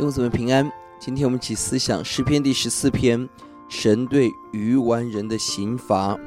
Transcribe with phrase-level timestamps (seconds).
[0.00, 3.28] 弟兄姊妹平安，今天我们一起思想诗篇第十四篇，
[3.68, 6.18] 神对愚顽人的刑罚。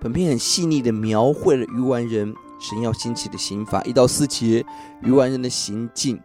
[0.00, 4.64] 本篇很细腻地描绘了愚顽人神要兴起的刑罚，一到四节
[5.02, 6.20] 愚顽人的行径。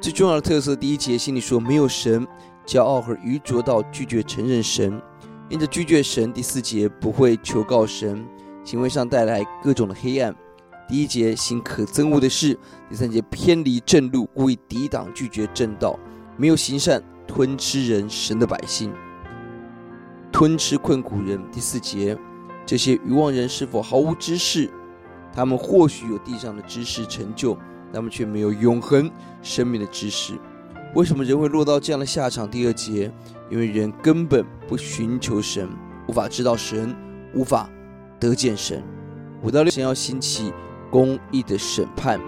[0.00, 2.26] 最重要的特色，第一节心里说没有神，
[2.64, 4.98] 骄傲和愚拙到拒绝承认神，
[5.50, 8.26] 因着拒绝神，第四节不会求告神，
[8.64, 10.34] 行为上带来各种的黑暗。
[10.90, 12.58] 第一节行可憎恶的事，
[12.88, 15.96] 第三节偏离正路，故意抵挡拒绝正道，
[16.36, 18.92] 没有行善，吞吃人神的百姓，
[20.32, 21.40] 吞吃困苦人。
[21.52, 22.18] 第四节，
[22.66, 24.68] 这些愚妄人是否毫无知识？
[25.32, 27.56] 他们或许有地上的知识成就，
[27.92, 29.08] 他们却没有永恒
[29.42, 30.34] 生命的知识。
[30.96, 32.50] 为什么人会落到这样的下场？
[32.50, 33.12] 第二节，
[33.48, 35.68] 因为人根本不寻求神，
[36.08, 36.92] 无法知道神，
[37.32, 37.70] 无法
[38.18, 38.82] 得见神。
[39.40, 40.52] 五到六，神要兴起。
[40.90, 42.20] 公义的审判，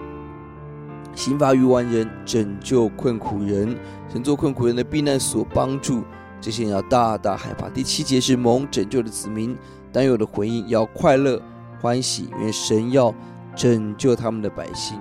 [1.13, 3.77] 刑罚愚顽人，拯救困苦人，
[4.11, 6.03] 神作困苦人的避难所，帮助
[6.39, 7.69] 这些人要大大害怕。
[7.69, 9.57] 第七节是蒙拯救的子民，
[9.91, 11.41] 但有的回应要快乐
[11.81, 13.13] 欢喜，因为神要
[13.55, 14.97] 拯救他们的百姓。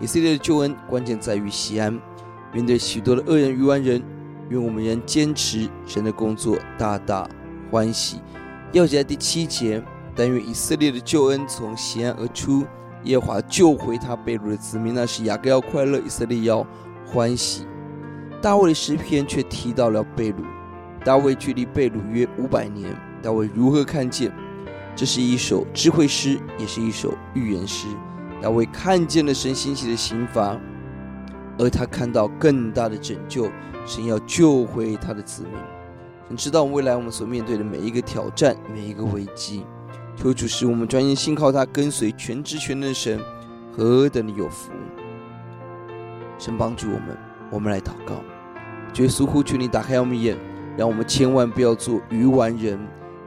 [0.00, 1.98] 以色列的救恩关键在于西安，
[2.52, 4.02] 面对许多的恶人愚顽人，
[4.50, 7.28] 愿我们仍坚持神的工作，大大
[7.70, 8.18] 欢喜。
[8.72, 9.82] 要记在第七节，
[10.14, 12.66] 但愿以色列的救恩从西安而出。
[13.06, 16.66] 耶华救回他被掳的子民，那是雅各要快乐，以色列要
[17.06, 17.66] 欢喜。
[18.42, 20.36] 大卫的诗篇却提到了被掳。
[21.04, 24.32] 大卫距离被掳约五百年，大卫如何看见？
[24.94, 27.86] 这是一首智慧诗，也是一首预言诗。
[28.42, 30.58] 大卫看见了神兴起的刑罚，
[31.58, 33.48] 而他看到更大的拯救，
[33.86, 35.52] 神要救回他的子民。
[36.28, 39.64] 神知道未来我们所面对的每一个挑战，每一个危机。
[40.16, 43.20] 求主使我们专心信靠他，跟随全知全能的神，
[43.76, 44.72] 何等的有福！
[46.38, 47.16] 神帮助我们，
[47.50, 48.14] 我们来祷告。
[48.96, 50.36] 耶稣呼求你打开我们眼，
[50.76, 52.78] 让我们千万不要做愚顽人，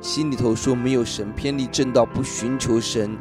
[0.01, 3.15] 心里头说没有神，偏离正道，不寻求神，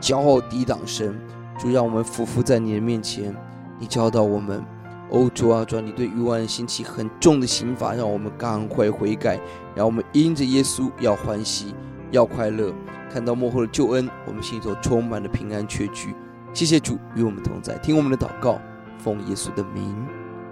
[0.00, 1.18] 骄傲抵挡神。
[1.58, 3.34] 主让我们俯伏在你的面前，
[3.78, 4.64] 你教导我们。
[5.10, 9.38] 哦，主啊，主啊，你对愚顽人兴起很重的刑罚，让我们赶快悔改，
[9.74, 11.74] 让我们因着耶稣要欢喜。
[12.10, 12.72] 要快乐，
[13.12, 16.14] 看到幕后的救恩，我们心中充满了平安确据。
[16.52, 18.60] 谢谢主与我们同在，听我们的祷告，
[18.98, 19.94] 奉耶稣的名，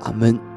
[0.01, 0.48] 阿门。